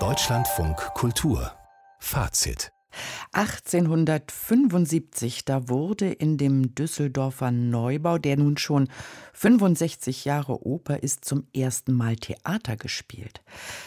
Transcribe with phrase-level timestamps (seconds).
[0.00, 1.52] Deutschlandfunk Kultur
[2.00, 2.72] Fazit
[3.30, 8.88] 1875, da wurde in dem Düsseldorfer Neubau, der nun schon
[9.32, 13.44] 65 Jahre Oper ist, zum ersten Mal Theater gespielt.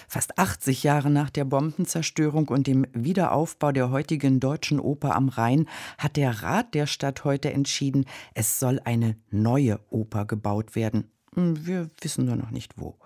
[0.07, 5.67] Fast 80 Jahre nach der Bombenzerstörung und dem Wiederaufbau der heutigen Deutschen Oper am Rhein
[5.97, 11.11] hat der Rat der Stadt heute entschieden, es soll eine neue Oper gebaut werden.
[11.35, 12.97] Hm, wir wissen nur noch nicht wo.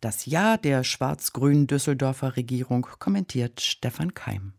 [0.00, 4.52] Das Ja der schwarz-grünen Düsseldorfer Regierung kommentiert Stefan Keim.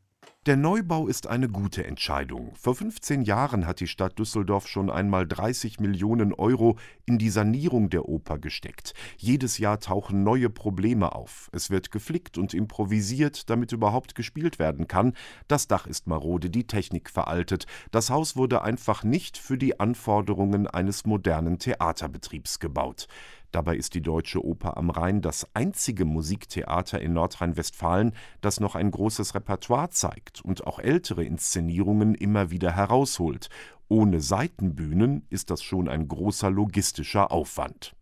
[0.46, 2.56] Der Neubau ist eine gute Entscheidung.
[2.56, 7.90] Vor 15 Jahren hat die Stadt Düsseldorf schon einmal 30 Millionen Euro in die Sanierung
[7.90, 8.94] der Oper gesteckt.
[9.18, 11.50] Jedes Jahr tauchen neue Probleme auf.
[11.52, 15.12] Es wird geflickt und improvisiert, damit überhaupt gespielt werden kann.
[15.50, 17.66] Das Dach ist marode, die Technik veraltet.
[17.92, 23.10] Das Haus wurde einfach nicht für die Anforderungen eines modernen Theaterbetriebs gebaut.
[23.52, 28.92] Dabei ist die Deutsche Oper am Rhein das einzige Musiktheater in Nordrhein-Westfalen, das noch ein
[28.92, 33.50] großes Repertoire zeigt und auch ältere Inszenierungen immer wieder herausholt.
[33.88, 37.96] Ohne Seitenbühnen ist das schon ein großer logistischer Aufwand.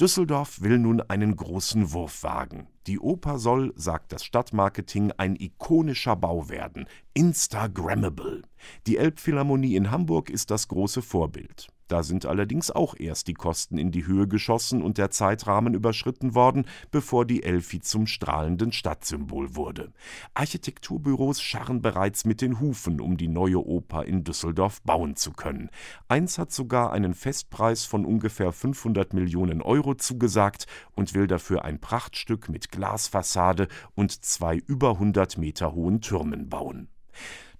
[0.00, 2.66] Düsseldorf will nun einen großen Wurf wagen.
[2.86, 8.42] Die Oper soll, sagt das Stadtmarketing, ein ikonischer Bau werden, Instagrammable.
[8.86, 11.68] Die Elbphilharmonie in Hamburg ist das große Vorbild.
[11.90, 16.36] Da sind allerdings auch erst die Kosten in die Höhe geschossen und der Zeitrahmen überschritten
[16.36, 19.92] worden, bevor die Elfi zum strahlenden Stadtsymbol wurde.
[20.34, 25.68] Architekturbüros scharren bereits mit den Hufen, um die neue Oper in Düsseldorf bauen zu können.
[26.06, 31.80] Eins hat sogar einen Festpreis von ungefähr 500 Millionen Euro zugesagt und will dafür ein
[31.80, 36.86] Prachtstück mit Glasfassade und zwei über 100 Meter hohen Türmen bauen.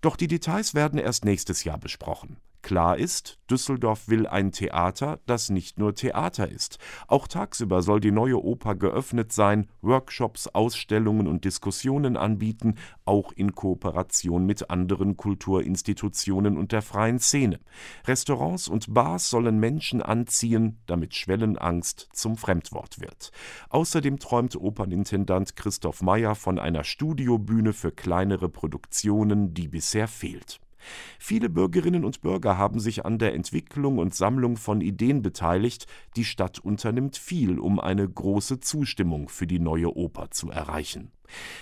[0.00, 2.36] Doch die Details werden erst nächstes Jahr besprochen.
[2.62, 6.78] Klar ist, Düsseldorf will ein Theater, das nicht nur Theater ist.
[7.08, 13.54] Auch tagsüber soll die neue Oper geöffnet sein, Workshops, Ausstellungen und Diskussionen anbieten, auch in
[13.54, 17.60] Kooperation mit anderen Kulturinstitutionen und der freien Szene.
[18.06, 23.32] Restaurants und Bars sollen Menschen anziehen, damit Schwellenangst zum Fremdwort wird.
[23.70, 30.60] Außerdem träumt Opernintendant Christoph Meyer von einer Studiobühne für kleinere Produktionen, die bisher fehlt.
[31.18, 35.86] Viele Bürgerinnen und Bürger haben sich an der Entwicklung und Sammlung von Ideen beteiligt,
[36.16, 41.12] die Stadt unternimmt viel, um eine große Zustimmung für die neue Oper zu erreichen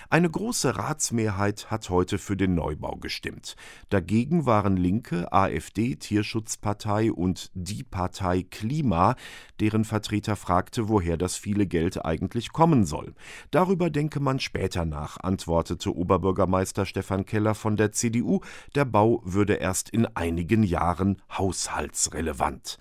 [0.09, 3.55] eine große Ratsmehrheit hat heute für den Neubau gestimmt.
[3.89, 9.15] Dagegen waren Linke, AfD, Tierschutzpartei und die Partei Klima,
[9.59, 13.13] deren Vertreter fragte, woher das viele Geld eigentlich kommen soll.
[13.51, 18.41] Darüber denke man später nach, antwortete Oberbürgermeister Stefan Keller von der CDU.
[18.75, 22.77] Der Bau würde erst in einigen Jahren haushaltsrelevant.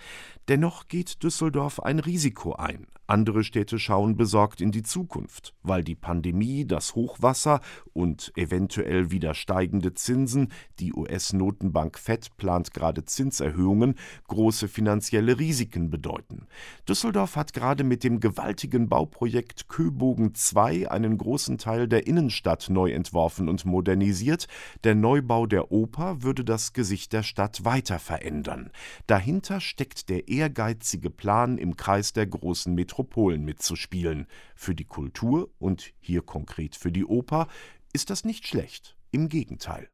[0.49, 2.87] Dennoch geht Düsseldorf ein Risiko ein.
[3.11, 7.63] Andere Städte schauen besorgt in die Zukunft, weil die Pandemie, das Hochwasser
[7.95, 13.95] und eventuell wieder steigende Zinsen, die US-Notenbank Fed plant gerade Zinserhöhungen,
[14.29, 16.49] große finanzielle Risiken bedeuten.
[16.87, 22.91] Düsseldorf hat gerade mit dem gewaltigen Bauprojekt Köbogen II einen großen Teil der Innenstadt neu
[22.91, 24.49] entworfen und modernisiert.
[24.85, 28.71] Der Neubau der Oper würde das Gesicht der Stadt weiter verändern.
[29.07, 34.27] Dahinter steckt der ehrgeizige Plan, im Kreis der großen Metropolen mitzuspielen.
[34.55, 37.49] Für die Kultur und hier konkret für die Oper
[37.93, 38.97] ist das nicht schlecht.
[39.11, 39.89] Im Gegenteil.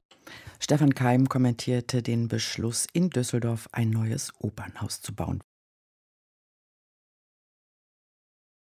[0.60, 5.42] Stefan Keim kommentierte den Beschluss, in Düsseldorf ein neues Opernhaus zu bauen.